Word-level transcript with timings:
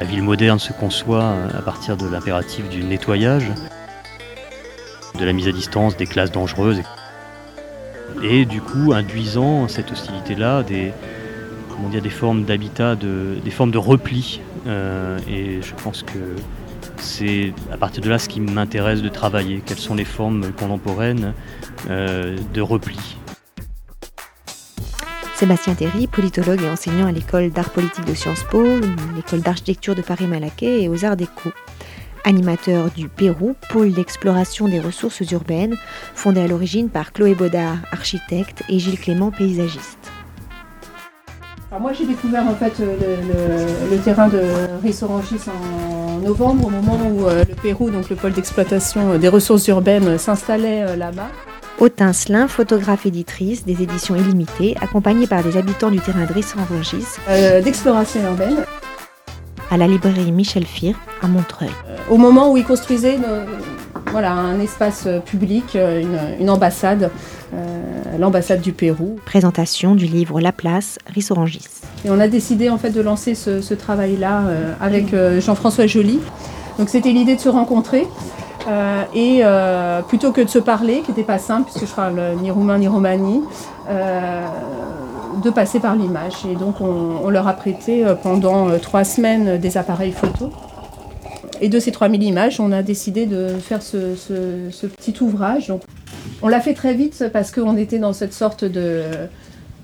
La 0.00 0.06
ville 0.06 0.22
moderne 0.22 0.58
se 0.58 0.72
conçoit 0.72 1.34
à 1.54 1.60
partir 1.60 1.98
de 1.98 2.08
l'impératif 2.08 2.68
du 2.70 2.82
nettoyage, 2.82 3.52
de 5.18 5.24
la 5.26 5.34
mise 5.34 5.46
à 5.46 5.52
distance 5.52 5.94
des 5.94 6.06
classes 6.06 6.32
dangereuses, 6.32 6.80
et 8.22 8.46
du 8.46 8.62
coup 8.62 8.94
induisant 8.94 9.68
cette 9.68 9.92
hostilité-là 9.92 10.62
des, 10.62 10.92
formes 12.08 12.44
d'habitat, 12.44 12.96
des 12.96 13.50
formes 13.50 13.70
de 13.70 13.78
repli. 13.78 14.40
Euh, 14.66 15.18
et 15.28 15.60
je 15.60 15.74
pense 15.82 16.02
que 16.02 16.18
c'est 16.96 17.52
à 17.70 17.76
partir 17.76 18.02
de 18.02 18.08
là 18.08 18.18
ce 18.18 18.30
qui 18.30 18.40
m'intéresse 18.40 19.02
de 19.02 19.08
travailler. 19.10 19.62
Quelles 19.64 19.78
sont 19.78 19.94
les 19.94 20.06
formes 20.06 20.50
contemporaines 20.52 21.34
euh, 21.90 22.38
de 22.54 22.60
repli 22.62 23.16
Sébastien 25.40 25.74
Théry, 25.74 26.06
politologue 26.06 26.60
et 26.60 26.68
enseignant 26.68 27.06
à 27.06 27.12
l'école 27.12 27.48
d'art 27.48 27.70
politique 27.70 28.04
de 28.04 28.12
Sciences 28.12 28.44
Po, 28.50 28.62
l'école 29.16 29.40
d'architecture 29.40 29.94
de 29.94 30.02
Paris-Malaquais 30.02 30.82
et 30.82 30.88
aux 30.90 31.06
Arts 31.06 31.16
Déco. 31.16 31.50
Animateur 32.24 32.90
du 32.90 33.08
Pérou, 33.08 33.56
pôle 33.70 33.90
d'exploration 33.92 34.68
des 34.68 34.80
ressources 34.80 35.20
urbaines, 35.30 35.78
fondé 36.14 36.42
à 36.42 36.46
l'origine 36.46 36.90
par 36.90 37.14
Chloé 37.14 37.34
Baudard, 37.34 37.78
architecte, 37.90 38.62
et 38.68 38.78
Gilles 38.78 39.00
Clément, 39.00 39.30
paysagiste. 39.30 40.12
moi 41.80 41.94
j'ai 41.94 42.04
découvert 42.04 42.46
en 42.46 42.54
fait 42.54 42.74
le, 42.78 43.96
terrain 44.04 44.28
de 44.28 44.42
Rissorangis 44.82 45.40
en 45.48 46.18
novembre, 46.18 46.66
au 46.66 46.70
moment 46.70 47.00
où 47.10 47.26
euh, 47.26 47.46
le 47.48 47.54
Pérou, 47.54 47.88
donc 47.88 48.10
le 48.10 48.16
pôle 48.16 48.32
d'exploitation 48.32 49.16
des 49.16 49.28
ressources 49.28 49.66
urbaines, 49.68 50.18
s'installait 50.18 50.82
euh, 50.82 50.96
là-bas. 50.96 51.30
Autincelin, 51.80 52.46
photographe 52.46 53.06
éditrice 53.06 53.64
des 53.64 53.82
éditions 53.82 54.14
illimitées, 54.14 54.76
accompagnée 54.82 55.26
par 55.26 55.42
des 55.42 55.56
habitants 55.56 55.90
du 55.90 55.98
terrain 55.98 56.26
de 56.26 56.32
Rissorangis. 56.32 57.06
Euh, 57.28 57.62
d'exploration 57.62 58.22
urbaine. 58.22 58.66
À 59.70 59.78
la 59.78 59.86
librairie 59.86 60.30
Michel 60.30 60.66
Fir, 60.66 61.00
à 61.22 61.26
Montreuil. 61.26 61.70
au 62.10 62.18
moment 62.18 62.52
où 62.52 62.58
il 62.58 62.64
construisait 62.64 63.18
voilà, 64.10 64.32
un 64.32 64.60
espace 64.60 65.06
public, 65.24 65.76
une, 66.40 66.50
ambassade, 66.50 67.10
l'ambassade 68.18 68.60
du 68.60 68.72
Pérou. 68.72 69.18
Présentation 69.24 69.94
du 69.94 70.06
livre 70.06 70.40
La 70.40 70.52
Place, 70.52 70.98
Rissorangis. 71.06 71.68
Et 72.04 72.10
on 72.10 72.18
a 72.18 72.26
décidé 72.26 72.68
en 72.68 72.78
fait 72.78 72.90
de 72.90 73.00
lancer 73.00 73.34
ce, 73.34 73.74
travail-là 73.74 74.42
avec 74.80 75.14
Jean-François 75.38 75.86
Joly. 75.86 76.18
Donc 76.78 76.88
c'était 76.88 77.12
l'idée 77.12 77.36
de 77.36 77.40
se 77.40 77.48
rencontrer 77.48 78.06
euh, 78.68 79.02
et 79.14 79.40
euh, 79.42 80.02
plutôt 80.02 80.32
que 80.32 80.40
de 80.40 80.48
se 80.48 80.58
parler, 80.58 81.00
qui 81.00 81.10
n'était 81.10 81.22
pas 81.22 81.38
simple, 81.38 81.70
puisque 81.70 81.88
je 81.88 81.94
parle 81.94 82.20
ni 82.42 82.50
roumain 82.50 82.78
ni 82.78 82.88
romani, 82.88 83.42
euh, 83.88 84.46
de 85.42 85.50
passer 85.50 85.80
par 85.80 85.96
l'image. 85.96 86.44
Et 86.50 86.54
donc 86.54 86.80
on, 86.80 87.28
leur 87.30 87.48
a 87.48 87.54
prêté 87.54 88.04
pendant 88.22 88.78
trois 88.78 89.04
semaines 89.04 89.58
des 89.58 89.76
appareils 89.76 90.12
photo. 90.12 90.50
Et 91.62 91.68
de 91.68 91.78
ces 91.78 91.92
3000 91.92 92.22
images, 92.22 92.58
on 92.60 92.72
a 92.72 92.82
décidé 92.82 93.26
de 93.26 93.48
faire 93.60 93.82
ce, 93.82 94.14
ce 94.16 94.86
petit 94.86 95.14
ouvrage. 95.20 95.72
on 96.42 96.48
l'a 96.48 96.60
fait 96.60 96.74
très 96.74 96.94
vite 96.94 97.24
parce 97.32 97.52
qu'on 97.52 97.76
était 97.76 97.98
dans 97.98 98.12
cette 98.12 98.32
sorte 98.32 98.64
de 98.64 99.02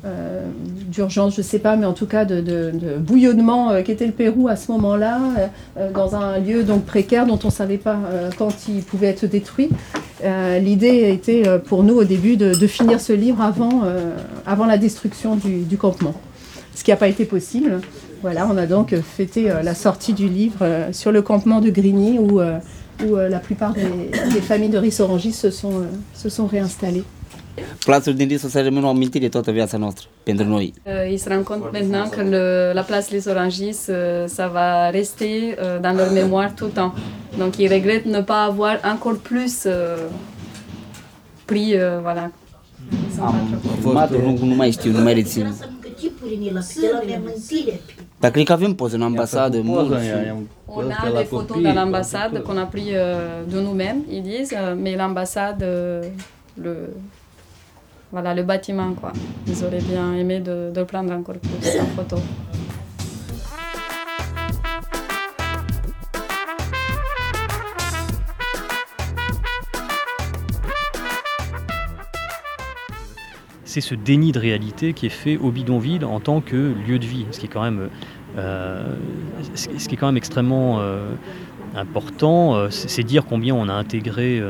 euh, 0.07 0.45
d'urgence, 0.89 1.35
je 1.35 1.41
ne 1.41 1.45
sais 1.45 1.59
pas, 1.59 1.75
mais 1.75 1.85
en 1.85 1.93
tout 1.93 2.07
cas 2.07 2.25
de, 2.25 2.73
bouillonnement 2.99 3.71
euh, 3.71 3.83
qu'était 3.83 4.07
le 4.07 4.13
Pérou 4.13 4.47
à 4.47 4.55
ce 4.55 4.71
moment-là, 4.73 5.21
euh, 5.79 5.91
dans 5.91 6.15
un 6.15 6.39
lieu 6.39 6.63
donc 6.63 6.85
précaire 6.85 7.27
dont 7.27 7.39
on 7.43 7.49
ne 7.49 7.53
savait 7.53 7.77
pas 7.77 7.99
quand 8.39 8.69
il 8.69 8.83
pouvait 8.83 9.09
être 9.09 9.27
détruit. 9.27 9.69
L'idée 10.23 11.11
était 11.11 11.45
pour 11.67 11.83
nous 11.83 11.95
au 11.95 12.05
début 12.05 12.37
de, 12.37 12.67
finir 12.67 13.01
ce 13.01 13.13
livre 13.13 13.43
avant, 13.43 13.83
avant 14.47 14.67
la 14.67 14.79
destruction 14.79 15.37
du, 15.37 15.77
campement, 15.77 16.15
ce 16.75 16.85
qui 16.85 16.91
n'a 16.91 16.97
pas 16.97 17.09
été 17.09 17.25
possible. 17.25 17.81
Voilà, 18.23 18.49
on 18.51 18.57
a 18.57 18.67
donc 18.67 18.95
fêté 18.97 19.53
la 19.63 19.75
sortie 19.75 20.15
du 20.15 20.29
livre 20.29 20.65
sur 20.93 21.13
le 21.13 21.21
campement 21.21 21.61
de 21.61 21.71
Grigny 21.71 22.19
où, 22.19 22.41
où 22.41 23.17
la 23.17 23.39
plupart 23.39 23.75
des, 23.75 24.41
familles 24.41 24.71
de 24.71 24.79
Rissorangis 24.79 25.33
se 25.33 25.51
sont, 25.51 25.83
se 26.15 26.29
sont 26.29 26.47
réinstallées. 26.47 27.05
Plațul 27.85 28.15
din 28.15 28.29
Risu 28.29 28.49
să 28.49 28.63
rămână 28.63 28.87
o 28.87 28.89
amintire 28.89 29.29
toată 29.29 29.51
viața 29.51 29.77
noastră 29.77 30.07
pentru 30.23 30.47
noi. 30.47 30.75
Uh, 30.85 31.11
ils 31.11 31.23
se 31.23 31.29
rendent 31.29 31.45
compte 31.47 31.79
maintenant 31.79 32.11
que 32.11 32.23
le, 32.23 32.71
la 32.75 32.83
place 32.83 33.07
Les 33.11 33.27
Orangis, 33.27 33.87
uh, 33.89 33.95
ça 34.27 34.47
va 34.53 34.91
rester 34.91 35.27
uh, 35.27 35.81
dans 35.81 35.97
leur 35.97 36.11
mémoire 36.13 36.55
tout 36.55 36.67
le 36.67 36.73
temps. 36.73 36.93
Donc 37.39 37.57
ils 37.59 37.73
regrettent 37.73 38.11
ne 38.11 38.23
pas 38.23 38.45
avoir 38.45 38.77
encore 38.95 39.19
plus 39.19 39.65
uh, 39.65 39.73
pris, 41.45 41.73
uh, 41.73 42.01
voilà. 42.03 42.31
Am 43.21 43.61
format 43.81 44.11
nu, 44.11 44.39
nu 44.47 44.55
mai 44.55 44.71
știu, 44.71 44.91
nu 44.91 45.03
mai 45.03 45.15
rețin. 45.15 45.55
Dar 48.21 48.31
cred 48.31 48.45
că 48.45 48.53
avem 48.53 48.75
poze 48.75 48.97
în 48.97 49.03
ambasadă. 49.03 49.57
On 50.69 50.91
a 50.91 51.11
des 51.11 51.25
photos 51.25 51.63
dans 51.63 51.75
l'ambassade 51.75 52.43
qu'on 52.43 52.59
a 52.59 52.67
pris 52.67 52.89
euh, 52.93 53.45
de 53.53 53.61
nous-mêmes, 53.61 54.03
ils 54.11 54.23
disent, 54.23 54.55
euh, 54.57 54.75
mais 54.75 54.97
l'ambassade, 54.97 55.63
euh, 55.63 56.03
le, 56.61 56.75
voilà, 58.13 58.35
le 58.35 58.43
bâtiment, 58.43 58.93
quoi. 58.95 59.13
Ils 59.47 59.65
auraient 59.65 59.83
bien 59.83 60.15
aimé 60.15 60.41
de, 60.41 60.71
de 60.75 60.83
prendre 60.85 61.13
encore 61.13 61.37
plus 61.37 61.81
en 61.81 61.87
photo. 61.87 62.17
c'est 73.77 73.83
ce 73.83 73.95
déni 73.95 74.33
de 74.33 74.39
réalité 74.39 74.95
qui 74.95 75.05
est 75.05 75.11
fait 75.11 75.37
au 75.37 75.51
bidonville 75.51 76.07
en 76.07 76.19
tant 76.19 76.41
que 76.41 76.73
lieu 76.89 76.99
de 76.99 77.05
vie, 77.05 77.27
ce 77.31 77.39
qui 77.39 77.45
est 77.45 77.51
quand 77.51 77.63
même, 77.63 77.91
euh, 78.39 78.97
extrêmement 80.17 80.81
euh, 80.81 81.11
important, 81.75 82.55
euh, 82.55 82.69
c'est 82.71 83.03
dire 83.03 83.27
combien 83.27 83.55
on 83.55 83.69
a 83.69 83.75
intégré 83.75 84.43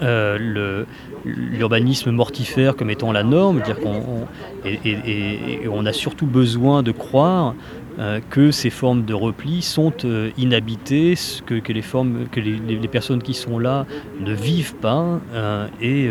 euh, 0.00 0.84
l'urbanisme 1.26 2.10
mortifère 2.10 2.76
comme 2.76 2.90
étant 2.90 3.12
la 3.12 3.22
norme, 3.22 3.62
qu'on 3.82 4.26
et, 4.64 5.68
on 5.70 5.84
a 5.84 5.92
surtout 5.92 6.26
besoin 6.26 6.82
de 6.82 6.92
croire 6.92 7.54
euh, 7.98 8.20
que 8.30 8.50
ces 8.50 8.70
formes 8.70 9.04
de 9.04 9.14
repli 9.14 9.62
sont 9.62 9.92
euh, 10.04 10.30
inhabitées, 10.38 11.14
que, 11.46 11.72
les 11.72 11.82
formes, 11.82 12.26
que 12.30 12.40
les, 12.40 12.88
personnes 12.88 13.22
qui 13.22 13.34
sont 13.34 13.58
là 13.58 13.86
ne 14.20 14.32
vivent 14.32 14.76
pas, 14.76 15.20
et, 15.80 16.08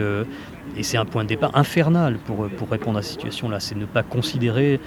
et 0.77 0.83
c'est 0.83 0.97
un 0.97 1.05
point 1.05 1.23
de 1.23 1.29
départ 1.29 1.51
infernal 1.55 2.17
pour, 2.25 2.47
pour 2.49 2.69
répondre 2.69 2.99
à 2.99 3.01
cette 3.01 3.13
situation-là. 3.13 3.59
C'est 3.59 3.75
ne 3.75 3.85
pas 3.85 4.03
considérer 4.03 4.79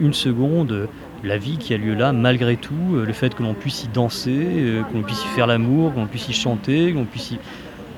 une 0.00 0.14
seconde 0.14 0.88
la 1.24 1.38
vie 1.38 1.56
qui 1.56 1.72
a 1.72 1.76
lieu 1.76 1.94
là, 1.94 2.12
malgré 2.12 2.56
tout, 2.56 2.94
le 2.94 3.12
fait 3.12 3.34
que 3.34 3.44
l'on 3.44 3.54
puisse 3.54 3.84
y 3.84 3.88
danser, 3.88 4.82
que 4.90 4.96
l'on 4.96 5.02
puisse 5.02 5.22
y 5.24 5.28
faire 5.28 5.46
l'amour, 5.46 5.94
que 5.94 6.00
l'on 6.00 6.06
puisse 6.06 6.28
y 6.28 6.32
chanter, 6.32 6.92
que 6.92 6.98
l'on 6.98 7.04
puisse 7.04 7.32
y 7.32 7.38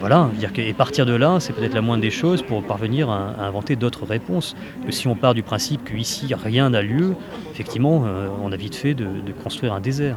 voilà, 0.00 0.30
dire 0.38 0.50
et 0.56 0.72
partir 0.72 1.06
de 1.06 1.14
là, 1.14 1.38
c'est 1.40 1.52
peut-être 1.52 1.74
la 1.74 1.80
moindre 1.80 2.02
des 2.02 2.10
choses 2.10 2.42
pour 2.42 2.62
parvenir 2.62 3.10
à, 3.10 3.44
inventer 3.44 3.76
d'autres 3.76 4.04
réponses. 4.04 4.54
Que 4.84 4.92
si 4.92 5.08
on 5.08 5.14
part 5.14 5.34
du 5.34 5.42
principe 5.42 5.84
qu'ici 5.84 6.32
rien 6.34 6.70
n'a 6.70 6.82
lieu, 6.82 7.14
effectivement, 7.52 8.04
euh, 8.06 8.28
on 8.42 8.52
a 8.52 8.56
vite 8.56 8.74
fait 8.74 8.94
de, 8.94 9.06
construire 9.42 9.72
un 9.72 9.80
désert. 9.80 10.16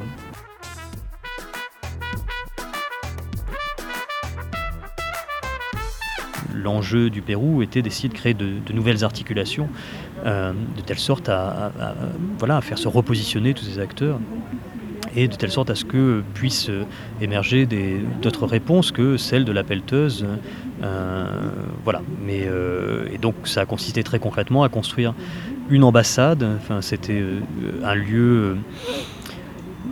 L'enjeu 6.54 7.09
du 7.09 7.22
Pérou 7.22 7.62
était 7.62 7.82
d'essayer 7.82 8.09
de 8.09 8.14
créer 8.14 8.34
de, 8.34 8.74
nouvelles 8.74 9.04
articulations, 9.04 9.70
euh, 10.26 10.54
de 10.76 10.82
telle 10.82 11.00
sorte 11.00 11.30
à, 11.30 11.72
voilà, 12.40 12.58
à 12.58 12.62
faire 12.62 12.78
se 12.78 12.88
repositionner 12.88 13.54
tous 13.54 13.64
ces 13.64 13.80
acteurs 13.80 14.20
et 15.17 15.28
de 15.28 15.35
telle 15.35 15.51
sorte 15.51 15.72
à 15.72 15.75
ce 15.75 15.83
que 15.83 16.22
puissent 16.35 16.69
émerger 17.22 17.67
d'autres 18.22 18.45
réponses 18.45 18.91
que 18.91 19.17
celles 19.17 19.45
de 19.45 19.51
la 19.51 19.63
pelleteuse. 19.63 20.25
Euh, 20.83 21.25
voilà. 21.83 22.01
Mais, 22.23 22.44
euh, 22.45 23.07
et 23.11 23.17
donc 23.17 23.35
ça 23.45 23.61
a 23.61 23.66
consisté 23.66 24.03
très 24.03 24.19
concrètement 24.19 24.63
à 24.63 24.69
construire 24.69 25.13
une 25.69 25.83
ambassade. 25.83 26.47
Enfin, 26.57 26.81
c'était 26.81 27.19
euh, 27.19 27.39
un 27.84 27.96
lieu, 27.96 28.58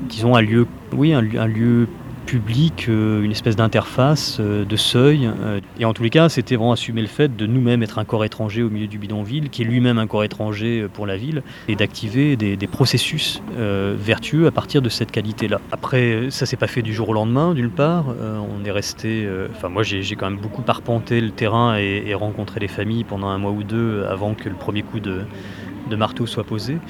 disons 0.07 0.35
un 0.35 0.41
lieu, 0.41 0.67
oui, 0.93 1.13
un 1.13 1.21
lieu 1.21 1.87
public, 2.25 2.87
euh, 2.89 3.21
une 3.21 3.31
espèce 3.31 3.55
d'interface, 3.55 4.37
euh, 4.39 4.65
de 4.65 4.75
seuil. 4.75 5.27
Euh, 5.27 5.59
et 5.79 5.85
en 5.85 5.93
tous 5.93 6.03
les 6.03 6.09
cas, 6.09 6.27
c'était 6.27 6.55
vraiment 6.55 6.73
assumer 6.73 7.01
le 7.01 7.07
fait 7.07 7.35
de 7.35 7.45
nous-mêmes 7.45 7.83
être 7.83 7.99
un 7.99 8.05
corps 8.05 8.25
étranger 8.25 8.63
au 8.63 8.69
milieu 8.69 8.87
du 8.87 8.97
bidonville, 8.97 9.49
qui 9.49 9.61
est 9.61 9.65
lui-même 9.65 9.97
un 9.97 10.07
corps 10.07 10.23
étranger 10.23 10.87
pour 10.91 11.05
la 11.05 11.17
ville, 11.17 11.43
et 11.67 11.75
d'activer 11.75 12.35
des, 12.35 12.57
processus 12.67 13.41
vertueux 13.55 14.47
à 14.47 14.51
partir 14.51 14.81
de 14.81 14.89
cette 14.89 15.11
qualité-là. 15.11 15.61
Après, 15.71 16.29
ça 16.31 16.47
s'est 16.47 16.57
pas 16.57 16.67
fait 16.67 16.81
du 16.81 16.93
jour 16.93 17.09
au 17.09 17.13
lendemain, 17.13 17.53
d'une 17.53 17.69
part. 17.69 18.05
on 18.09 18.65
est 18.65 18.71
resté. 18.71 19.29
Enfin, 19.51 19.69
moi, 19.69 19.83
j'ai 19.83 20.15
quand 20.15 20.29
même 20.29 20.39
beaucoup 20.39 20.63
arpenté 20.67 21.21
le 21.21 21.29
terrain 21.29 21.77
et, 21.77 22.03
et 22.07 22.15
rencontré 22.15 22.59
les 22.59 22.67
familles 22.67 23.03
pendant 23.03 23.27
un 23.27 23.37
mois 23.37 23.51
ou 23.51 23.63
deux 23.63 24.03
avant 24.09 24.33
que 24.33 24.49
le 24.49 24.55
premier 24.55 24.81
coup 24.81 24.99
de 24.99 25.21
de 25.89 25.95
marteau 25.95 26.25
soit 26.25 26.43
posé. 26.43 26.81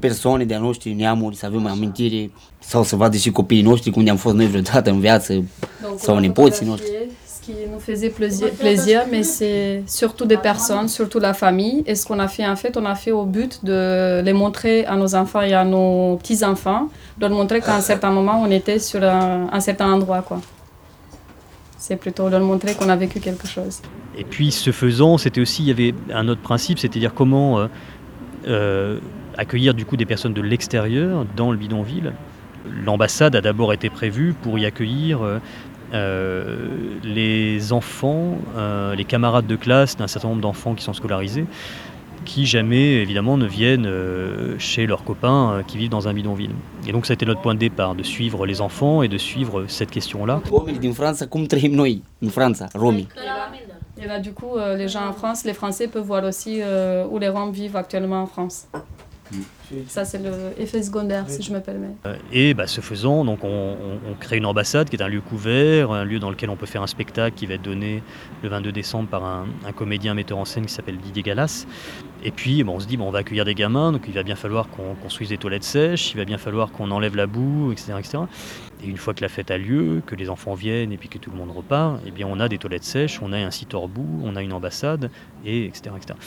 Persoane 0.00 0.44
de-a 0.44 0.58
noștri, 0.58 0.92
neamuri, 0.92 1.36
să 1.36 1.46
avem 1.46 1.66
amintire 1.66 2.30
sau 2.58 2.82
să 2.82 2.96
vadă 2.96 3.16
și 3.16 3.30
copiii 3.30 3.62
noștri 3.62 3.92
unde 3.96 4.10
am 4.10 4.16
fost 4.16 4.34
noi 4.34 4.46
vreodată 4.46 4.90
în 4.90 5.00
viață 5.00 5.44
sau 5.96 6.18
nepoții 6.18 6.66
noștri. 6.66 6.90
ce 7.40 7.52
qui 7.52 7.68
nous 7.70 7.78
faisait 7.78 8.10
plaisir, 8.10 8.50
plaisir 8.58 9.02
mais 9.10 9.22
c'est 9.22 9.82
surtout 9.86 10.26
des 10.26 10.36
personnes, 10.36 10.88
surtout 10.88 11.18
la 11.18 11.32
famille. 11.32 11.82
Et 11.86 11.94
ce 11.94 12.04
qu'on 12.06 12.18
a 12.18 12.28
fait, 12.28 12.46
en 12.46 12.56
fait, 12.56 12.76
on 12.76 12.84
a 12.84 12.94
fait 12.94 13.12
au 13.12 13.24
but 13.24 13.64
de 13.64 14.20
les 14.22 14.32
montrer 14.32 14.84
à 14.86 14.96
nos 14.96 15.14
enfants 15.14 15.42
et 15.42 15.54
à 15.54 15.64
nos 15.64 16.16
petits-enfants, 16.16 16.88
de 17.16 17.26
leur 17.26 17.30
montrer 17.30 17.60
qu'à 17.60 17.76
un 17.76 17.80
certain 17.80 18.10
moment, 18.10 18.42
on 18.42 18.50
était 18.50 18.78
sur 18.78 19.02
un, 19.02 19.60
certain 19.60 19.92
endroit. 19.92 20.22
quoi. 20.22 20.40
C'est 21.78 21.96
plutôt 21.96 22.26
de 22.26 22.32
leur 22.32 22.40
montrer 22.42 22.74
qu'on 22.74 22.88
a 22.88 22.96
vécu 22.96 23.20
quelque 23.20 23.46
chose. 23.46 23.80
Et 24.18 24.24
puis, 24.24 24.50
ce 24.50 24.70
faisant, 24.70 25.16
c'était 25.16 25.40
aussi, 25.40 25.62
il 25.62 25.68
y 25.68 25.70
avait 25.70 25.94
un 26.12 26.28
autre 26.28 26.42
principe, 26.42 26.78
c'est-à-dire 26.78 27.14
comment 27.14 27.60
euh, 27.60 27.68
accueillir 29.36 29.74
du 29.74 29.84
coup 29.84 29.96
des 29.96 30.06
personnes 30.06 30.34
de 30.34 30.42
l'extérieur 30.42 31.24
dans 31.36 31.50
le 31.50 31.56
bidonville. 31.56 32.12
L'ambassade 32.84 33.34
a 33.36 33.40
d'abord 33.40 33.72
été 33.72 33.88
prévue 33.88 34.34
pour 34.34 34.58
y 34.58 34.66
accueillir 34.66 35.22
euh, 35.22 35.38
euh, 35.92 36.68
les 37.02 37.72
enfants, 37.72 38.38
euh, 38.56 38.94
les 38.94 39.04
camarades 39.04 39.46
de 39.46 39.56
classe 39.56 39.96
d'un 39.96 40.06
certain 40.06 40.28
nombre 40.28 40.40
d'enfants 40.40 40.74
qui 40.74 40.84
sont 40.84 40.92
scolarisés, 40.92 41.46
qui 42.24 42.46
jamais 42.46 42.94
évidemment 42.94 43.36
ne 43.36 43.46
viennent 43.46 43.86
euh, 43.86 44.56
chez 44.58 44.86
leurs 44.86 45.02
copains 45.02 45.62
qui 45.66 45.78
vivent 45.78 45.90
dans 45.90 46.06
un 46.06 46.12
bidonville. 46.12 46.52
Et 46.86 46.92
donc 46.92 47.06
ça 47.06 47.12
a 47.12 47.14
été 47.14 47.26
notre 47.26 47.40
point 47.40 47.54
de 47.54 47.58
départ, 47.58 47.96
de 47.96 48.04
suivre 48.04 48.46
les 48.46 48.60
enfants 48.60 49.02
et 49.02 49.08
de 49.08 49.18
suivre 49.18 49.64
cette 49.66 49.90
question-là. 49.90 50.42
Et 54.02 54.06
là, 54.06 54.18
du 54.18 54.32
coup, 54.32 54.56
les 54.76 54.88
gens 54.88 55.06
en 55.06 55.12
France, 55.12 55.44
les 55.44 55.54
Français 55.54 55.88
peuvent 55.88 56.06
voir 56.06 56.24
aussi 56.24 56.60
où 57.10 57.18
les 57.18 57.28
Roms 57.28 57.52
vivent 57.52 57.76
actuellement 57.76 58.22
en 58.22 58.26
France. 58.26 58.66
Ça, 59.86 60.04
c'est 60.04 60.20
l'effet 60.58 60.82
secondaire, 60.82 61.24
si 61.28 61.42
je 61.42 61.52
me 61.52 61.60
permets. 61.60 61.94
Euh, 62.06 62.16
et 62.32 62.54
bah, 62.54 62.66
ce 62.66 62.80
faisant, 62.80 63.24
donc 63.24 63.44
on, 63.44 63.76
crée 64.18 64.38
une 64.38 64.46
ambassade 64.46 64.88
qui 64.90 64.96
est 64.96 65.02
un 65.02 65.08
lieu 65.08 65.20
couvert, 65.20 65.92
un 65.92 66.04
lieu 66.04 66.18
dans 66.18 66.30
lequel 66.30 66.50
on 66.50 66.56
peut 66.56 66.66
faire 66.66 66.82
un 66.82 66.88
spectacle 66.88 67.36
qui 67.36 67.46
va 67.46 67.54
être 67.54 67.62
donné 67.62 68.02
le 68.42 68.48
22 68.48 68.72
décembre 68.72 69.08
par 69.08 69.24
un, 69.24 69.46
comédien 69.76 70.14
metteur 70.14 70.38
en 70.38 70.44
scène 70.44 70.66
qui 70.66 70.72
s'appelle 70.72 70.98
Didier 70.98 71.22
Galas. 71.22 71.66
Et 72.24 72.32
puis 72.32 72.64
on 72.66 72.80
se 72.80 72.86
dit, 72.86 72.96
bon, 72.96 73.06
on 73.06 73.10
va 73.10 73.20
accueillir 73.20 73.44
des 73.44 73.54
gamins, 73.54 73.92
donc 73.92 74.02
il 74.08 74.14
va 74.14 74.22
bien 74.22 74.36
falloir 74.36 74.68
qu'on 74.68 74.94
construise 74.96 75.28
des 75.28 75.38
toilettes 75.38 75.64
sèches, 75.64 76.12
il 76.12 76.16
va 76.16 76.24
bien 76.24 76.38
falloir 76.38 76.72
qu'on 76.72 76.90
enlève 76.90 77.16
la 77.16 77.26
boue, 77.26 77.72
etc., 77.72 77.94
etc. 77.98 78.18
Et 78.82 78.86
une 78.86 78.96
fois 78.96 79.14
que 79.14 79.20
la 79.20 79.28
fête 79.28 79.50
a 79.50 79.58
lieu, 79.58 80.02
que 80.06 80.14
les 80.14 80.30
enfants 80.30 80.54
viennent 80.54 80.92
et 80.92 80.96
puis 80.96 81.08
que 81.08 81.18
tout 81.18 81.30
le 81.30 81.36
monde 81.36 81.50
repart, 81.50 82.00
eh 82.06 82.10
bien 82.10 82.26
on 82.28 82.40
a 82.40 82.48
des 82.48 82.58
toilettes 82.58 82.84
sèches, 82.84 83.20
on 83.22 83.32
a 83.32 83.38
un 83.38 83.50
site 83.50 83.74
hors 83.74 83.88
bout, 83.88 84.06
on 84.24 84.36
a 84.36 84.42
une 84.42 84.52
ambassade, 84.52 85.10
et 85.44 85.66
etc. 85.66 85.94
etc. 85.96 86.18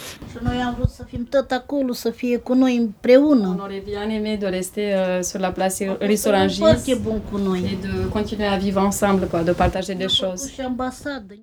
On 3.59 3.63
aurait 3.63 3.81
bien 3.81 4.09
aimé 4.09 4.37
de 4.37 4.45
rester 4.45 4.93
euh, 4.93 5.23
sur 5.23 5.39
la 5.39 5.51
place 5.51 5.83
Rissorangis 6.01 6.61
et 6.61 6.95
de 6.95 8.07
continuer 8.09 8.47
à 8.47 8.57
vivre 8.57 8.81
ensemble, 8.81 9.27
quoi, 9.27 9.43
de 9.43 9.53
partager 9.53 9.95
des 9.95 10.09
choses. 10.09 10.51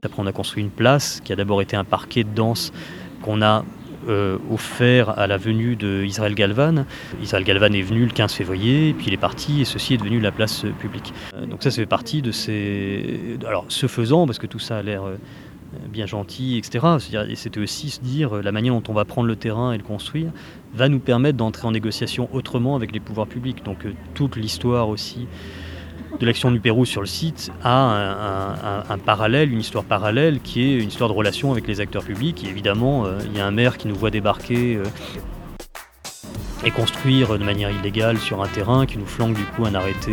Après, 0.02 0.22
on 0.22 0.26
a 0.26 0.32
construit 0.32 0.62
une 0.62 0.70
place 0.70 1.20
qui 1.22 1.32
a 1.32 1.36
d'abord 1.36 1.62
été 1.62 1.76
un 1.76 1.84
parquet 1.84 2.24
de 2.24 2.30
danse 2.34 2.72
qu'on 3.22 3.42
a 3.42 3.64
euh, 4.08 4.38
offert 4.50 5.19
à 5.19 5.26
la 5.26 5.37
venue 5.37 5.76
d'Israël 5.76 6.35
Galvan. 6.35 6.85
Israël 7.23 7.44
Galvan 7.44 7.73
est 7.73 7.82
venu 7.82 8.05
le 8.05 8.12
15 8.12 8.32
février, 8.32 8.94
puis 8.94 9.08
il 9.08 9.14
est 9.14 9.19
parti, 9.19 9.61
et 9.61 9.64
ceci 9.64 9.94
est 9.94 9.99
devenu 9.99 10.20
la 10.20 10.32
place 10.32 10.64
publique. 10.79 11.12
Euh, 11.35 11.47
donc 11.47 11.62
ça, 11.62 11.70
fait 11.70 11.87
partie 11.87 12.23
de 12.23 12.32
ces... 12.32 13.38
Alors, 13.47 13.64
ce 13.69 13.87
faisant, 13.87 14.26
parce 14.26 14.38
que 14.38 14.47
tout 14.47 14.58
ça 14.58 14.79
a 14.79 14.82
l'air 14.82 15.02
bien 15.88 16.06
gentil, 16.06 16.58
etc. 16.58 16.87
Et 17.29 17.37
c'était 17.37 17.61
aussi 17.61 17.91
se 17.91 18.00
dire 18.00 18.43
la 18.43 18.52
manière 18.52 18.75
dont 18.75 18.82
on 18.88 18.93
va 18.93 19.05
prendre 19.05 19.29
le 19.29 19.37
terrain 19.37 19.73
et 19.73 19.79
le 19.79 19.85
construire 19.85 20.32
va 20.75 20.88
nous 20.88 21.00
permettre 21.00 21.37
d'entrer 21.37 21.67
en 21.67 21.73
négociation 21.73 22.29
autrement 22.32 22.76
avec 22.76 22.93
les 22.93 23.00
pouvoirs 23.00 23.26
publics. 23.26 23.64
Donc 23.64 23.85
euh, 23.85 23.93
toute 24.14 24.37
l'histoire 24.37 24.88
aussi 24.88 25.26
de 26.20 26.26
l'action 26.26 26.50
du 26.50 26.61
Pérou 26.61 26.84
sur 26.84 27.00
le 27.00 27.06
site 27.06 27.50
a 27.64 28.84
un, 28.88 28.99
parallèle, 28.99 29.52
une 29.52 29.61
histoire 29.61 29.84
parallèle 29.84 30.40
qui 30.40 30.62
est 30.62 30.76
une 30.76 30.88
histoire 30.88 31.08
de 31.08 31.14
relation 31.14 31.50
avec 31.50 31.67
les 31.67 31.81
acteurs 31.81 32.05
publics. 32.05 32.44
Et 32.44 32.49
évidemment, 32.49 33.06
euh, 33.06 33.19
il 33.26 33.37
y 33.37 33.40
a 33.40 33.46
un 33.46 33.50
maire 33.50 33.78
qui 33.78 33.88
nous 33.88 33.94
voit 33.94 34.11
débarquer 34.11 34.76
euh, 34.76 34.84
et 36.64 36.70
construire 36.70 37.38
de 37.38 37.44
manière 37.44 37.70
illégale 37.70 38.19
sur 38.19 38.43
un 38.43 38.49
terrain 38.49 38.84
qui 38.84 38.99
nous 38.99 39.06
flanque 39.06 39.34
du 39.34 39.44
coup 39.44 39.64
un 39.64 39.75
arrêté 39.75 40.12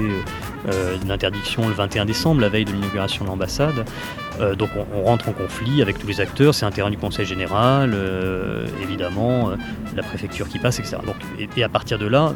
d'interdiction 1.05 1.67
le 1.67 1.73
21 1.73 2.05
décembre, 2.05 2.41
la 2.41 2.49
veille 2.49 2.65
de 2.65 2.71
l'inauguration 2.71 3.23
de 3.23 3.29
l'ambassade. 3.29 3.85
Euh, 4.39 4.55
donc 4.55 4.69
on, 4.93 5.03
rentre 5.03 5.29
en 5.29 5.33
conflit 5.33 5.81
avec 5.81 5.97
tous 5.97 6.07
les 6.07 6.21
acteurs, 6.21 6.53
c'est 6.53 6.65
un 6.65 6.71
terrain 6.71 6.89
du 6.89 6.97
Conseil 6.97 7.25
général, 7.25 7.91
euh, 7.93 8.67
évidemment, 8.83 9.49
euh, 9.49 9.55
la 9.95 10.03
préfecture 10.03 10.47
qui 10.47 10.59
passe, 10.59 10.79
etc. 10.79 10.97
et, 11.55 11.63
à 11.63 11.69
partir 11.69 11.97
de 11.97 12.05
là, 12.05 12.33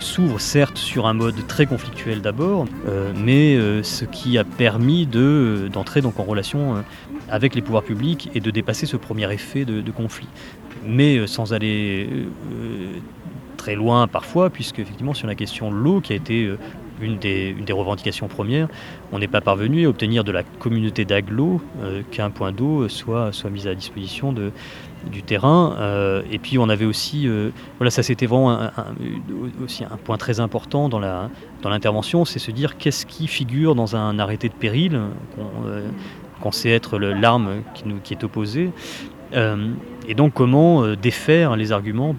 s'ouvre 0.00 0.40
certes 0.40 0.78
sur 0.78 1.06
un 1.06 1.14
mode 1.14 1.46
très 1.46 1.66
conflictuel 1.66 2.20
d'abord, 2.20 2.66
mais 3.16 3.58
ce 3.82 4.04
qui 4.04 4.38
a 4.38 4.44
permis 4.44 5.06
d'entrer 5.06 6.00
donc 6.00 6.18
en 6.20 6.24
relation 6.24 6.84
avec 7.28 7.54
les 7.54 7.62
pouvoirs 7.62 7.82
publics 7.82 8.30
et 8.34 8.40
de 8.40 8.50
dépasser 8.50 8.86
ce 8.86 8.96
premier 8.96 9.32
effet 9.32 9.64
de, 9.64 9.80
de 9.80 9.90
conflit. 9.90 10.28
Mais 10.84 11.26
sans 11.26 11.52
aller 11.52 12.08
très 13.56 13.74
loin 13.74 14.06
parfois, 14.06 14.50
puisque 14.50 14.78
effectivement 14.78 15.14
sur 15.14 15.26
la 15.26 15.34
question 15.34 15.70
de 15.70 15.76
l'eau, 15.76 16.00
qui 16.00 16.12
a 16.12 16.16
été 16.16 16.50
une 17.00 17.18
des, 17.18 17.54
revendications 17.70 18.28
premières, 18.28 18.68
on 19.12 19.18
n'est 19.18 19.28
pas 19.28 19.40
parvenu 19.40 19.86
à 19.86 19.88
obtenir 19.88 20.24
de 20.24 20.32
la 20.32 20.42
communauté 20.42 21.04
d'agglo 21.04 21.60
euh, 21.82 22.02
qu'un 22.10 22.30
point 22.30 22.52
d'eau 22.52 22.88
soit, 22.88 23.32
soit 23.32 23.50
mis 23.50 23.68
à 23.68 23.74
disposition 23.74 24.32
de, 24.32 24.52
du 25.10 25.22
terrain. 25.22 25.76
Euh, 25.78 26.22
et 26.30 26.38
puis 26.38 26.58
on 26.58 26.68
avait 26.68 26.84
aussi, 26.84 27.28
euh, 27.28 27.50
voilà, 27.78 27.90
ça 27.90 28.02
c'était 28.02 28.26
vraiment 28.26 28.52
un, 28.52 28.72
aussi 29.62 29.84
un 29.84 29.96
point 29.96 30.16
très 30.16 30.40
important 30.40 30.88
dans 30.88 30.96
dans 31.00 31.70
l'intervention, 31.70 32.24
c'est 32.24 32.38
se 32.38 32.50
dire 32.50 32.76
qu'est-ce 32.76 33.06
qui 33.06 33.26
figure 33.26 33.74
dans 33.74 33.96
un 33.96 34.18
arrêté 34.18 34.48
de 34.48 34.54
péril 34.54 35.00
qu'on 36.40 36.52
sait 36.52 36.70
être 36.70 36.98
l'arme 36.98 37.62
qui, 37.74 37.84
qui 38.02 38.14
est 38.14 38.24
opposée. 38.24 38.70
et 39.32 40.14
donc 40.14 40.32
comment 40.32 40.94
défaire 40.94 41.56
les 41.56 41.72
arguments 41.72 42.14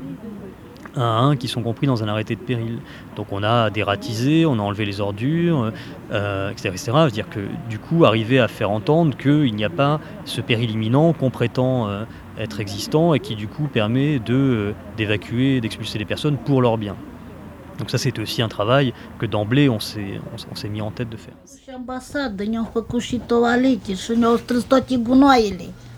qui 1.39 1.47
sont 1.47 1.61
compris 1.61 1.87
dans 1.87 2.03
un 2.03 2.07
arrêté 2.07 2.35
de 2.35 2.41
péril. 2.41 2.79
Donc 3.15 3.27
on 3.31 3.43
a 3.43 3.69
dératisé, 3.69 4.45
on 4.45 4.53
a 4.53 4.61
enlevé 4.61 4.85
les 4.85 5.01
ordures, 5.01 5.71
euh, 6.11 6.49
etc., 6.51 6.69
etc. 6.69 6.83
C'est-à-dire 6.85 7.29
que 7.29 7.41
du 7.69 7.79
coup, 7.79 8.05
arriver 8.05 8.39
à 8.39 8.47
faire 8.47 8.71
entendre 8.71 9.15
qu'il 9.17 9.53
n'y 9.55 9.65
a 9.65 9.69
pas 9.69 9.99
ce 10.25 10.41
péril 10.41 10.71
imminent 10.71 11.13
qu'on 11.13 11.29
prétend 11.29 11.87
euh, 11.87 12.03
être 12.37 12.59
existant 12.59 13.13
et 13.13 13.19
qui 13.19 13.35
du 13.35 13.47
coup 13.47 13.67
permet 13.67 14.19
de, 14.19 14.33
euh, 14.33 14.73
d'évacuer, 14.95 15.61
d'expulser 15.61 15.99
les 15.99 16.05
personnes 16.05 16.37
pour 16.37 16.61
leur 16.61 16.77
bien. 16.77 16.95
Donc 17.77 17.91
ça, 17.91 17.99
c'est 17.99 18.17
aussi 18.17 18.41
un 18.41 18.47
travail 18.47 18.91
que 19.19 19.27
d'emblée, 19.27 19.69
on 19.69 19.79
s'est, 19.79 20.19
on, 20.51 20.55
s'est 20.55 20.69
mis 20.69 20.81
en 20.81 20.89
tête 20.89 21.09
de 21.09 21.17
faire. 21.17 21.35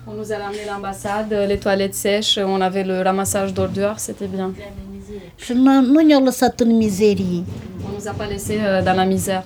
On 0.06 0.12
nous 0.12 0.32
a 0.32 0.36
ramené 0.36 0.64
l'ambassade, 0.66 1.32
les 1.32 1.58
toilettes 1.58 1.94
sèches, 1.94 2.38
on 2.38 2.60
avait 2.60 2.84
le 2.84 3.00
ramassage 3.00 3.54
d'ordures, 3.54 3.98
c'était 3.98 4.28
bien. 4.28 4.52
On 7.84 7.96
nous 7.96 8.08
a 8.08 8.12
pas 8.12 8.26
laissé 8.26 8.58
euh, 8.60 8.82
dans 8.82 8.94
la 8.94 9.06
misère. 9.06 9.44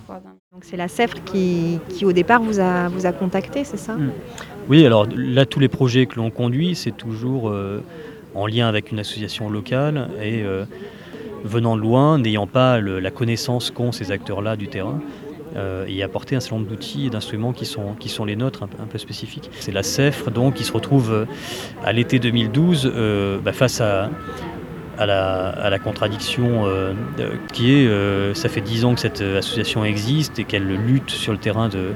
Donc 0.53 0.65
c'est 0.65 0.77
la 0.77 0.89
CEFRE 0.89 1.25
qui, 1.25 1.79
qui, 1.89 2.05
au 2.05 2.13
départ 2.13 2.43
vous 2.43 2.61
a, 2.61 2.89
vous 2.89 3.07
a 3.07 3.13
contacté, 3.13 3.65
c'est 3.65 3.77
ça? 3.77 3.95
Hmm. 3.95 4.11
Oui, 4.69 4.85
alors 4.87 5.07
là 5.15 5.47
tous 5.47 5.61
les 5.61 5.69
projets 5.69 6.07
que 6.07 6.17
l'on 6.17 6.31
conduit, 6.31 6.75
c'est 6.75 6.97
toujours 6.97 7.49
euh, 7.49 7.83
en 8.35 8.47
lien 8.47 8.69
avec 8.69 8.93
une 8.93 8.99
association 8.99 9.51
locale 9.51 10.09
et 10.23 10.43
euh, 10.43 10.65
venant 11.45 11.77
de 11.77 11.83
loin, 11.83 12.19
n'ayant 12.19 12.47
pas 12.47 12.81
la 12.81 13.11
connaissance 13.11 13.71
qu'ont 13.71 13.93
ces 13.93 14.11
acteurs-là 14.13 14.57
du 14.57 14.69
terrain. 14.69 15.01
et 15.87 16.03
apporter 16.03 16.35
un 16.35 16.41
certain 16.41 16.57
nombre 16.57 16.69
d'outils 16.69 17.07
et 17.07 17.11
d'instruments 17.11 17.53
qui 17.53 17.67
sont, 17.67 17.95
qui 18.01 18.09
sont 18.09 18.25
les 18.25 18.35
nôtres, 18.35 18.63
un, 18.65 18.87
peu 18.87 18.99
spécifiques. 18.99 19.51
C'est 19.61 19.71
la 19.71 19.83
CEFRE 19.83 20.31
donc, 20.31 20.55
qui 20.55 20.65
se 20.65 20.73
retrouve 20.73 21.27
à 21.85 21.93
l'été 21.93 22.19
2012 22.19 22.93
bah, 23.45 23.53
face 23.53 23.81
à, 23.81 24.11
à 24.99 25.07
la, 25.71 25.79
contradiction 25.79 26.67
euh, 26.67 26.93
qui 27.53 27.73
est, 27.73 27.87
euh, 27.87 28.35
ça 28.35 28.49
fait 28.49 28.61
dix 28.61 28.85
ans 28.85 28.95
que 28.95 29.01
cette 29.01 29.21
association 29.21 29.85
existe 29.85 30.39
et 30.39 30.45
qu'elle 30.45 30.67
lutte 30.67 31.11
sur 31.11 31.33
le 31.33 31.39
terrain 31.39 31.69
de, 31.69 31.93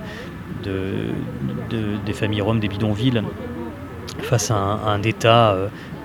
des 2.04 2.12
familles 2.12 2.40
roms 2.42 2.60
des 2.60 2.68
bidonvilles 2.68 3.22
face 4.22 4.50
à 4.50 4.56
un, 4.56 5.02
État 5.02 5.56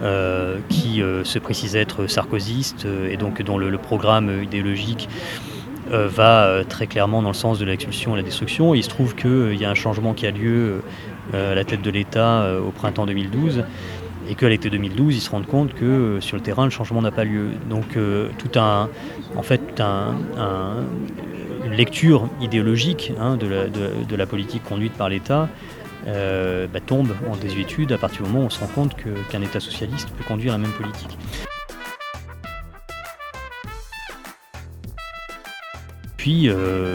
euh, 0.02 0.58
qui 0.70 1.02
se 1.24 1.40
précise 1.40 1.76
être 1.76 2.08
sarkozyste 2.08 2.88
et 3.10 3.18
donc 3.18 3.42
dont 3.42 3.58
le, 3.58 3.78
programme 3.78 4.44
idéologique 4.44 5.10
va 5.90 6.64
très 6.68 6.88
clairement 6.88 7.22
dans 7.22 7.30
le 7.30 7.36
sens 7.36 7.60
de 7.60 7.66
l'expulsion 7.66 8.14
et 8.14 8.18
la 8.18 8.24
destruction. 8.24 8.74
il 8.74 8.84
se 8.84 8.90
trouve 8.90 9.16
qu'il 9.16 9.56
y 9.56 9.66
a 9.66 9.70
un 9.70 9.76
changement 9.76 10.14
qui 10.14 10.26
a 10.26 10.32
lieu 10.32 10.82
à 11.34 11.56
la 11.56 11.64
tête 11.64 11.82
de 11.82 11.90
l'État 11.90 12.48
au 12.66 12.72
printemps 12.72 13.06
2012 13.06 13.64
et 14.30 14.36
qu'à 14.36 14.50
l'été 14.50 14.70
2012, 14.70 15.16
ils 15.16 15.22
se 15.22 15.30
rendent 15.30 15.48
compte 15.48 15.74
que 15.74 15.86
euh, 15.86 16.22
sur 16.22 16.38
le 16.38 16.44
terrain, 16.44 16.66
le 16.66 16.70
changement 16.70 17.02
n'a 17.02 17.12
pas 17.12 17.24
lieu. 17.24 17.50
Donc 17.70 17.98
euh, 17.98 18.30
tout 18.38 18.60
un, 18.60 18.90
en 19.36 19.44
fait, 19.44 19.80
un, 19.80 20.16
une 21.66 21.74
lecture 21.74 22.30
idéologique 22.42 23.14
hein, 23.20 23.38
de, 23.38 24.16
la, 24.16 24.26
politique 24.26 24.64
conduite 24.64 24.94
par 24.94 25.10
l'État 25.10 25.50
euh, 26.08 26.68
bah, 26.68 26.80
tombe 26.80 27.12
en 27.30 27.36
désuétude 27.36 27.92
à 27.92 27.98
partir 27.98 28.24
du 28.24 28.30
moment 28.30 28.44
où 28.44 28.48
on 28.48 28.50
se 28.50 28.60
rend 28.60 28.68
compte 28.68 28.96
qu'un 28.96 29.42
État 29.42 29.60
socialiste 29.60 30.10
peut 30.18 30.24
conduire 30.24 30.54
la 30.54 30.60
même 30.60 30.72
politique. 30.72 31.18
Puis, 36.24 36.48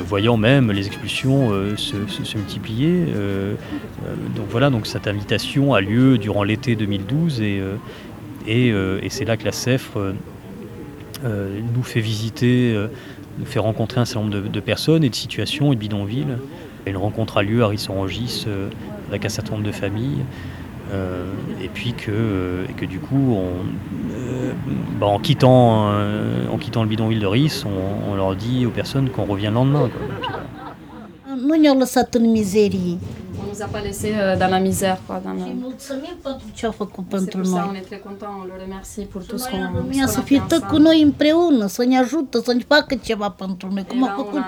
voyant 0.07 0.39
même 0.39 0.73
les 0.73 0.87
expulsions 0.87 1.51
se, 1.77 2.39
multiplier, 2.39 3.05
donc 4.35 4.47
voilà, 4.49 4.71
donc 4.71 4.87
cette 4.87 5.07
invitation 5.07 5.75
a 5.75 5.83
lieu 5.83 6.17
durant 6.17 6.45
l'été 6.45 6.77
2012 6.77 7.43
et, 7.43 8.73
c'est 9.11 9.27
là 9.27 9.37
que 9.37 9.45
la 9.45 9.53
CEFRE 9.53 10.15
nous 11.23 11.83
fait 11.83 12.01
visiter, 12.01 12.75
nous 13.39 13.45
fait 13.45 13.59
rencontrer 13.59 14.01
un 14.01 14.07
certain 14.07 14.27
nombre 14.31 14.49
de, 14.49 14.61
personnes 14.61 15.05
et 15.05 15.11
de 15.11 15.15
situations 15.15 15.75
et 15.75 15.75
de 15.75 15.81
bidonvilles. 15.81 16.39
Une 16.87 16.97
rencontre 16.97 17.37
a 17.37 17.43
lieu 17.43 17.63
à 17.63 17.69
Rissorangis 17.69 18.47
avec 19.11 19.27
un 19.27 19.29
certain 19.29 19.57
nombre 19.57 19.67
de 19.67 19.73
familles. 19.73 20.25
Euh, 20.91 21.25
et 21.63 21.69
puis 21.69 21.93
que, 21.93 22.11
euh, 22.11 22.67
que 22.77 22.87
du 22.87 22.99
coup, 22.99 23.35
on, 23.35 23.53
euh, 24.13 24.53
bah, 24.99 25.07
en, 25.07 25.19
quittant, 25.19 25.89
en 26.51 26.59
quittant 26.59 26.83
le 26.83 26.89
bidonville 26.89 27.21
de 27.21 27.27
Ris, 27.27 27.65
on, 28.11 28.15
leur 28.15 28.35
dit 28.37 28.65
aux 28.65 28.71
personnes 28.71 29.11
qu'on 29.11 29.27
revient 29.27 29.47
le 29.47 29.55
lendemain. 29.55 29.91
On 33.41 33.45
ne 33.45 33.55
nous 33.55 33.63
a 33.63 33.67
pas 33.67 33.81
laissé 33.81 34.13
dans 34.39 34.49
la 34.49 34.61
misère. 34.61 34.99
Quoi, 35.07 35.21
dans. 35.21 35.31
On 37.71 37.75
est 37.75 37.81
très 37.81 37.99
content, 37.99 38.27
on 38.43 38.45
le 38.45 38.63
remercie 38.63 39.05
pour 39.05 39.25
tout 39.25 39.39
ce 39.39 39.49
qu'on 39.49 39.63
a 39.63 39.71
fait 39.93 40.07
să 40.07 40.21
fie 40.21 40.43
tot 40.49 40.63
cu 40.65 40.79
noi 40.79 41.03
împreună, 41.03 41.67
să 41.67 41.85
ne 41.85 41.99
ajută, 41.99 42.41
să 42.41 42.53
ne 42.53 42.63
facă 42.67 42.95
ceva 42.95 43.31
pentru 43.31 43.69
noi, 43.73 43.85
cum 43.89 44.05
a 44.05 44.15
făcut, 44.17 44.43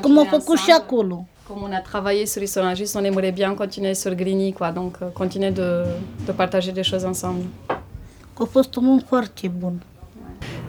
cum 0.00 0.18
a 0.18 0.24
făcut 0.24 0.58
și 0.58 0.70
acolo. 0.70 1.26
Comme 1.46 1.62
on 1.62 1.70
a 1.72 1.80
travaillé 1.80 2.26
sur 2.26 2.42
juste 2.74 2.96
on 2.96 3.04
aimerait 3.04 3.30
bien 3.30 3.54
continuer 3.54 3.94
sur 3.94 4.12
Grigny, 4.16 4.52
quoi. 4.52 4.72
Donc, 4.72 4.96
euh, 5.00 5.10
continuer 5.10 5.52
de, 5.52 5.84
de, 6.26 6.32
partager 6.32 6.72
des 6.72 6.82
choses 6.82 7.04
ensemble. 7.04 7.44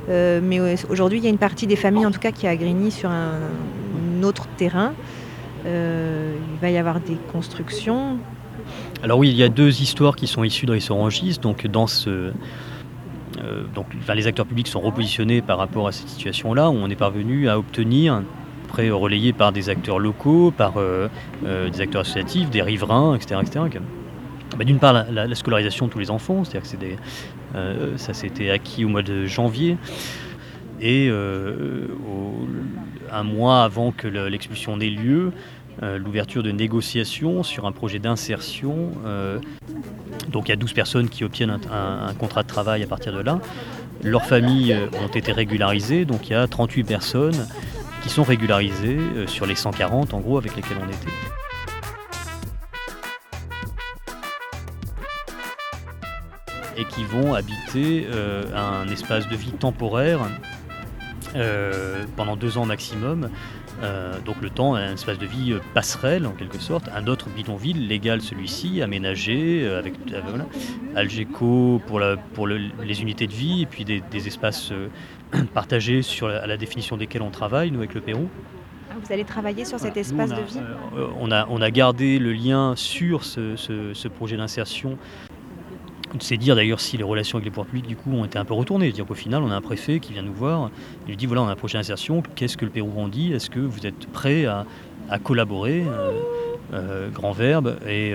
Euh, 0.07 0.39
mais 0.43 0.59
aujourd'hui, 0.87 1.17
il 1.17 1.23
y 1.23 1.27
a 1.27 1.31
une 1.31 1.39
partie 1.39 1.65
des 1.65 1.75
familles, 1.75 2.05
en 2.05 2.11
tout 2.11 2.19
cas, 2.19 2.31
qui 2.31 2.45
a 2.45 2.55
Grigny 2.55 2.91
sur 2.91 3.09
un, 3.09 3.39
autre 4.21 4.47
terrain. 4.55 4.93
Euh, 5.65 6.35
il 6.53 6.59
va 6.59 6.69
y 6.69 6.77
avoir 6.77 6.99
des 6.99 7.17
constructions. 7.31 8.19
Alors 9.01 9.17
oui, 9.17 9.29
il 9.29 9.35
y 9.35 9.43
a 9.43 9.49
deux 9.49 9.81
histoires 9.81 10.15
qui 10.15 10.27
sont 10.27 10.43
issues 10.43 10.67
de 10.67 10.73
Rissorangis. 10.73 11.39
Donc, 11.41 11.65
dans 11.65 11.87
ce, 11.87 12.31
donc, 13.73 13.87
les 14.13 14.27
acteurs 14.27 14.45
publics 14.45 14.67
sont 14.67 14.81
repositionnés 14.81 15.41
par 15.41 15.57
rapport 15.57 15.87
à 15.87 15.91
cette 15.91 16.09
situation-là, 16.09 16.69
où 16.69 16.75
on 16.75 16.87
est 16.87 16.95
parvenu 16.95 17.49
à 17.49 17.57
obtenir 17.57 18.21
après 18.67 18.89
relayé 18.89 19.31
par 19.31 19.53
des 19.53 19.69
acteurs 19.69 19.97
locaux, 19.97 20.51
par 20.51 20.73
euh, 20.77 21.07
euh, 21.45 21.69
des 21.69 21.79
acteurs 21.79 22.01
associatifs, 22.01 22.49
des 22.49 22.61
riverains, 22.61 23.15
etc. 23.15 23.39
Bah, 24.57 24.65
d'une 24.65 24.79
part, 24.79 25.05
la, 25.09 25.35
scolarisation 25.35 25.87
de 25.87 25.91
tous 25.91 25.99
les 25.99 26.11
enfants, 26.11 26.43
c'est-à-dire 26.43 26.69
que 26.69 26.85
euh, 27.55 27.97
ça 27.97 28.13
s'était 28.13 28.49
acquis 28.49 28.83
au 28.83 28.89
mois 28.89 29.03
de 29.03 29.25
janvier. 29.25 29.77
Et 30.81 31.09
un 33.11 33.23
mois 33.23 33.63
avant 33.63 33.91
que 33.91 34.07
l'expulsion 34.07 34.77
n'ait 34.77 34.91
lieu, 34.91 35.31
l'ouverture 35.81 36.43
de 36.43 36.51
négociations 36.51 37.41
sur 37.41 37.65
un 37.65 37.71
projet 37.71 37.97
d'insertion. 37.97 38.91
donc 40.29 40.47
il 40.47 40.49
y 40.49 40.51
a 40.51 40.55
12 40.55 40.73
personnes 40.73 41.09
qui 41.09 41.23
obtiennent 41.23 41.59
un, 41.71 42.13
contrat 42.19 42.43
de 42.43 42.47
travail 42.47 42.83
à 42.83 42.87
partir 42.87 43.11
de 43.11 43.21
là. 43.21 43.39
Leurs 44.03 44.25
familles 44.25 44.77
ont 45.03 45.07
été 45.07 45.31
régularisées, 45.31 46.05
donc 46.05 46.29
il 46.29 46.33
y 46.33 46.35
a 46.35 46.47
38 46.47 46.83
personnes 46.83 47.47
qui 48.07 48.13
sont 48.13 48.23
régularisés 48.23 48.97
euh, 48.97 49.27
sur 49.27 49.45
les 49.45 49.55
140 49.55 50.13
en 50.13 50.21
gros 50.21 50.37
avec 50.37 50.55
lesquels 50.55 50.77
on 50.81 50.87
était. 50.87 51.11
Et 56.77 56.85
qui 56.85 57.03
vont 57.03 57.33
habiter 57.33 58.07
euh, 58.09 58.45
un 58.55 58.87
espace 58.87 59.27
de 59.27 59.35
vie 59.35 59.51
temporaire 59.51 60.21
euh, 61.35 62.05
pendant 62.15 62.37
deux 62.37 62.57
ans 62.57 62.65
maximum. 62.65 63.29
donc 64.25 64.37
le 64.41 64.49
temps, 64.49 64.75
un 64.75 64.93
espace 64.93 65.17
de 65.19 65.25
vie 65.25 65.55
passerelle 65.73 66.25
en 66.25 66.31
quelque 66.31 66.59
sorte, 66.59 66.89
un 66.95 67.07
autre 67.07 67.27
bidonville 67.29 67.87
légal 67.87 68.21
celui-ci, 68.21 68.81
aménagé 68.81 69.67
avec 69.67 69.93
Algeco 70.95 71.81
pour, 71.85 71.99
la, 71.99 72.15
pour 72.15 72.47
les 72.47 73.01
unités 73.01 73.27
de 73.27 73.33
vie 73.33 73.63
et 73.63 73.65
puis 73.65 73.85
des 73.85 74.27
espaces 74.27 74.71
partagés 75.53 76.01
sur 76.01 76.27
la, 76.27 76.43
à 76.43 76.47
la 76.47 76.57
définition 76.57 76.97
desquels 76.97 77.21
on 77.21 77.29
travaille, 77.29 77.71
nous, 77.71 77.79
avec 77.79 77.93
le 77.93 78.01
Pérou. 78.01 78.29
Ah, 78.89 78.95
vous 79.03 79.11
allez 79.11 79.23
travailler 79.23 79.65
sur 79.65 79.79
cet 79.79 79.97
espace 79.97 80.29
de 80.29 80.41
vie 80.41 80.59
euh, 80.95 81.07
on, 81.19 81.31
a, 81.31 81.45
on 81.49 81.61
a 81.61 81.71
gardé 81.71 82.19
le 82.19 82.33
lien 82.33 82.75
sur 82.75 83.23
ce, 83.23 83.55
ce, 83.55 84.07
projet 84.07 84.37
d'insertion. 84.37 84.97
C'est 86.19 86.37
dire 86.37 86.55
d'ailleurs 86.55 86.79
si 86.79 86.95
les 86.97 87.03
relations 87.03 87.37
avec 87.37 87.45
les 87.45 87.51
pouvoirs 87.51 87.67
publics 87.67 87.85
du 87.85 87.97
coup 87.97 88.11
ont 88.13 88.23
été 88.23 88.39
un 88.39 88.45
peu 88.45 88.53
retournées. 88.53 88.91
dire 88.91 89.05
qu'au 89.05 89.13
final, 89.13 89.43
on 89.43 89.51
a 89.51 89.55
un 89.55 89.61
préfet 89.61 89.99
qui 89.99 90.13
vient 90.13 90.21
nous 90.21 90.33
voir, 90.33 90.71
il 91.05 91.09
lui 91.09 91.17
dit 91.17 91.25
voilà, 91.25 91.41
on 91.43 91.47
a 91.47 91.51
un 91.51 91.55
projet 91.55 91.77
d'insertion, 91.77 92.23
qu'est-ce 92.35 92.55
que 92.55 92.63
le 92.63 92.71
Pérou 92.71 92.97
en 92.97 93.09
dit? 93.09 93.33
Est-ce 93.33 93.49
que 93.49 93.59
vous 93.59 93.85
êtes 93.85 94.07
prêt 94.07 94.45
à, 94.45 94.65
à 95.09 95.19
collaborer 95.19 95.83
euh, 95.85 96.11
euh, 96.73 97.09
Grand 97.09 97.33
verbe? 97.33 97.77
Et, 97.85 98.13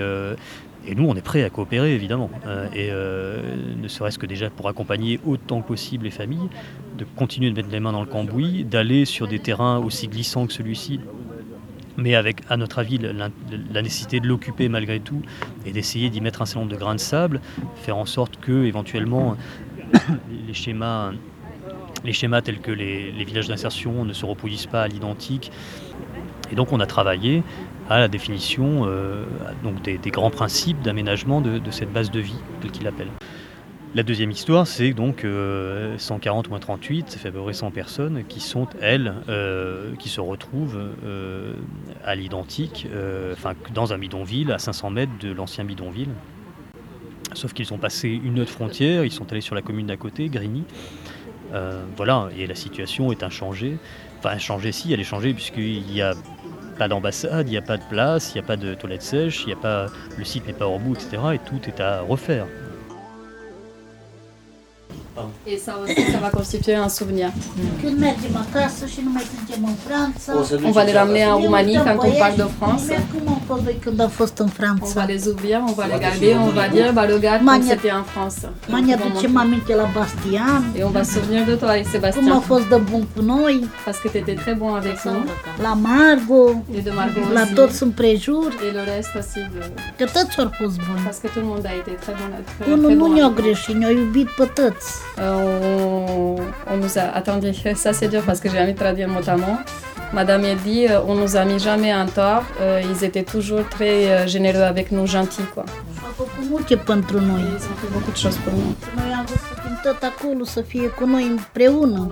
et 0.85 0.95
nous, 0.95 1.07
on 1.07 1.15
est 1.15 1.21
prêt 1.21 1.43
à 1.43 1.49
coopérer, 1.49 1.93
évidemment. 1.93 2.29
Euh, 2.45 2.67
et 2.73 2.89
euh, 2.91 3.41
ne 3.81 3.87
serait-ce 3.87 4.19
que 4.19 4.25
déjà 4.25 4.49
pour 4.49 4.67
accompagner 4.67 5.19
autant 5.25 5.61
que 5.61 5.67
possible 5.67 6.05
les 6.05 6.11
familles, 6.11 6.49
de 6.97 7.05
continuer 7.15 7.49
de 7.49 7.55
mettre 7.55 7.69
les 7.69 7.79
mains 7.79 7.91
dans 7.91 8.01
le 8.01 8.09
cambouis, 8.09 8.63
d'aller 8.63 9.05
sur 9.05 9.27
des 9.27 9.39
terrains 9.39 9.79
aussi 9.79 10.07
glissants 10.07 10.47
que 10.47 10.53
celui-ci, 10.53 10.99
mais 11.97 12.15
avec, 12.15 12.41
à 12.49 12.57
notre 12.57 12.79
avis, 12.79 12.97
la, 12.97 13.81
nécessité 13.81 14.19
de 14.19 14.27
l'occuper 14.27 14.69
malgré 14.69 14.99
tout 14.99 15.21
et 15.65 15.71
d'essayer 15.71 16.09
d'y 16.09 16.21
mettre 16.21 16.41
un 16.41 16.45
certain 16.45 16.61
nombre 16.61 16.71
de 16.71 16.77
grains 16.77 16.95
de 16.95 16.99
sable, 16.99 17.41
faire 17.75 17.97
en 17.97 18.05
sorte 18.05 18.37
que, 18.39 18.65
éventuellement, 18.65 19.37
les 20.47 20.53
schémas, 20.53 21.11
tels 22.43 22.59
que 22.59 22.71
les, 22.71 23.11
villages 23.23 23.47
d'insertion 23.47 24.05
ne 24.05 24.13
se 24.13 24.25
reproduisent 24.25 24.65
pas 24.65 24.83
à 24.83 24.87
l'identique. 24.87 25.51
Et 26.51 26.55
donc, 26.55 26.71
on 26.71 26.79
a 26.79 26.85
travaillé 26.85 27.43
à 27.89 27.99
la 27.99 28.07
définition 28.07 28.85
euh, 28.85 29.25
des, 29.83 29.97
grands 30.09 30.31
principes 30.31 30.81
d'aménagement 30.81 31.41
de, 31.41 31.59
cette 31.69 31.91
base 31.91 32.11
de 32.11 32.19
vie, 32.19 32.39
tel 32.61 32.71
qu'il 32.71 32.87
appelle. 32.87 33.09
La 33.95 34.01
deuxième 34.01 34.31
histoire, 34.31 34.65
c'est 34.65 34.91
donc 34.91 35.17
140 35.19 35.25
euh, 35.27 36.49
moins 36.49 36.59
38, 36.59 37.11
ça 37.11 37.19
fait 37.19 37.27
à 37.27 37.31
peu 37.31 37.41
près 37.41 37.53
100 37.53 37.69
personnes 37.69 38.23
qui 38.27 38.39
sont, 38.39 38.67
elles, 38.81 39.13
euh, 39.29 39.93
qui 39.99 40.09
se 40.09 40.19
retrouvent 40.19 40.81
à 42.03 42.15
l'identique, 42.15 42.87
enfin 43.33 43.53
dans 43.71 43.93
un 43.93 43.99
bidonville, 43.99 44.51
à 44.51 44.57
500 44.57 44.89
mètres 44.89 45.11
de 45.21 45.31
l'ancien 45.31 45.63
bidonville. 45.63 46.09
Sauf 47.33 47.53
qu'ils 47.53 47.71
ont 47.71 47.77
passé 47.77 48.09
une 48.09 48.39
autre 48.39 48.51
frontière, 48.51 49.05
ils 49.05 49.11
sont 49.11 49.31
allés 49.31 49.41
sur 49.41 49.53
la 49.53 49.61
commune 49.61 49.85
d'à 49.85 49.97
côté, 49.97 50.27
Grigny. 50.27 50.63
voilà, 51.95 52.29
et 52.35 52.47
la 52.47 52.55
situation 52.55 53.11
est 53.11 53.21
inchangée. 53.21 53.77
Enfin, 54.17 54.31
inchangée 54.31 54.71
si, 54.71 54.91
elle 54.91 55.01
est 55.01 55.03
changée, 55.03 55.35
puisqu'il 55.35 55.93
y 55.93 56.01
a 56.01 56.15
pas 56.79 56.87
d'ambassade, 56.87 57.47
il 57.47 57.51
n'y 57.51 57.57
a 57.57 57.61
pas 57.61 57.77
de 57.77 57.83
place, 57.83 58.31
il 58.33 58.39
n'y 58.39 58.43
a 58.43 58.47
pas 58.47 58.57
de 58.57 58.73
toilette 58.73 59.03
sèche, 59.03 59.45
le 59.45 60.23
site 60.23 60.47
n'est 60.47 60.53
pas 60.53 60.67
au 60.67 60.79
bout, 60.79 60.95
etc. 60.95 61.21
Et 61.35 61.37
tout 61.37 61.61
est 61.67 61.79
à 61.79 62.01
refaire. 62.01 62.47
Et 65.45 65.57
ça 65.57 65.77
aussi, 65.81 66.11
ça 66.11 66.17
va 66.17 66.29
constituer 66.29 66.75
un 66.75 66.89
souvenir. 66.89 67.29
On 70.63 70.71
va 70.71 70.83
les 70.83 70.93
ramener 70.93 71.25
en 71.25 71.37
Roumanie 71.37 71.77
quand 71.83 71.97
on 72.01 72.11
parle 72.11 72.35
de 72.35 72.47
France. 72.57 72.87
On 74.81 74.87
va 74.87 75.05
les 75.05 75.27
ouvrir, 75.27 75.61
on 75.67 75.73
va 75.73 75.87
les 75.87 75.99
garder, 75.99 76.35
on 76.35 76.49
va 76.49 76.67
dire, 76.67 76.93
bah 76.93 77.03
regarde 77.03 77.45
comme 77.45 77.63
c'était 77.63 77.91
en 77.91 78.03
France. 78.03 78.45
Et 80.75 80.83
on 80.83 80.89
va 80.89 81.03
se 81.03 81.13
souvenir 81.13 81.45
de 81.45 81.55
toi 81.55 81.77
et 81.77 81.83
Sébastien. 81.83 82.41
Parce 83.85 83.99
que 83.99 84.07
tu 84.07 84.17
étais 84.17 84.35
très 84.35 84.55
bon 84.55 84.75
avec 84.75 85.03
nous. 85.05 85.23
La 85.61 85.75
Margot. 85.75 86.55
Et 86.73 86.81
de 86.81 86.91
Margot 86.91 87.21
La 87.33 87.45
toți 87.45 87.83
împrejur. 87.83 88.51
Et 88.63 88.71
le 88.71 88.83
reste 88.83 89.15
aussi. 89.19 89.39
De... 89.39 89.71
Că 89.97 90.05
toți 90.05 90.39
au 90.39 90.49
fost 90.53 90.77
buni. 90.77 91.01
Parce 91.03 91.19
que 91.19 91.27
tout 91.27 91.39
le 91.39 91.45
monde 91.45 91.65
a 91.65 91.73
été 91.73 91.91
très 92.03 92.13
bon. 92.13 92.27
Très, 92.59 92.71
Unul 92.71 92.95
nu 92.95 93.13
ne-a 93.13 93.29
greșit, 93.29 93.75
ne-a 93.75 93.89
iubit 93.89 94.29
pe 94.29 94.45
toți. 94.45 95.02
Euh, 95.19 96.35
on, 96.71 96.77
nous 96.77 96.97
a. 96.97 97.01
Attendez, 97.01 97.53
ça 97.75 97.93
c'est 97.93 98.07
dur 98.07 98.23
parce 98.25 98.39
que 98.39 98.49
j'ai 98.49 98.59
envie 98.59 98.73
de 98.73 98.77
traduire 98.79 99.07
mot 99.07 99.27
à 99.27 99.37
mot. 99.37 99.57
Madame 100.13 100.45
a 100.45 100.53
dit, 100.53 100.87
euh, 100.87 101.01
on 101.07 101.15
nous 101.15 101.35
a 101.35 101.43
mis 101.43 101.59
jamais 101.59 101.93
en 101.93 102.05
tort. 102.05 102.43
Euh, 102.61 102.81
ils 102.83 103.03
étaient 103.03 103.23
toujours 103.23 103.67
très 103.67 104.27
généreux 104.27 104.61
avec 104.61 104.91
nous, 104.91 105.07
gentils 105.07 105.45
quoi. 105.53 105.65
Ils 107.39 107.55
ont 107.55 107.75
fait 107.81 107.91
beaucoup 107.91 108.11
de 108.11 108.17
choses 108.17 108.37
pour 108.37 108.53
nous. 108.53 108.75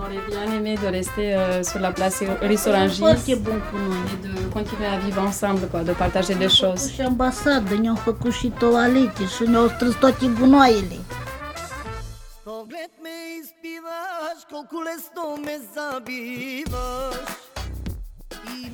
aurait 0.00 0.26
bien 0.28 0.56
aimé 0.56 0.74
de 0.82 0.86
rester 0.88 1.36
sur 1.62 1.78
la 1.78 1.92
place 1.92 2.22
Rissorangis 2.42 3.02
et 3.28 3.36
de 3.36 4.50
continuer 4.52 4.86
à 4.86 4.98
vivre 4.98 5.22
ensemble, 5.22 5.68
quoi, 5.70 5.82
de 5.82 5.92
partager 5.92 6.34
des 6.34 6.48
choses. 6.48 6.90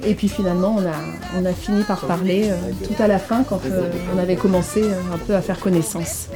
Et 0.05 0.15
puis 0.15 0.29
finalement, 0.29 0.77
on 0.79 0.87
a, 0.87 0.95
on 1.37 1.45
a 1.45 1.53
fini 1.53 1.83
par 1.83 2.01
parler 2.07 2.51
euh, 2.51 2.57
tout 2.87 3.03
à 3.03 3.09
la 3.09 3.19
fin 3.19 3.43
quand 3.43 3.61
euh, 3.67 3.91
on 4.15 4.19
avait 4.19 4.37
commencé 4.37 4.83
euh, 4.85 5.01
un 5.13 5.19
peu 5.19 5.35
à 5.35 5.43
faire 5.43 5.59
connaissance. 5.59 6.29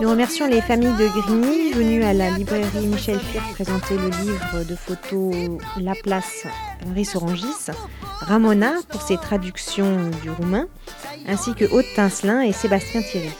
Nous 0.00 0.08
remercions 0.08 0.46
les 0.46 0.60
familles 0.60 0.96
de 0.96 1.08
Grigny 1.08 1.72
venues 1.72 2.04
à 2.04 2.12
la 2.12 2.30
librairie 2.30 2.86
Michel 2.86 3.18
Fir 3.18 3.42
présenter 3.54 3.96
le 3.96 4.10
livre 4.10 4.64
de 4.64 4.76
photos 4.76 5.58
La 5.76 5.94
Place 5.94 6.46
Rissorangis, 6.94 7.72
Ramona 8.20 8.74
pour 8.90 9.02
ses 9.02 9.16
traductions 9.16 10.10
du 10.22 10.30
roumain, 10.30 10.68
ainsi 11.26 11.52
que 11.54 11.64
Aude 11.64 11.84
Tincelin 11.96 12.42
et 12.42 12.52
Sébastien 12.52 13.02
Thierry. 13.02 13.32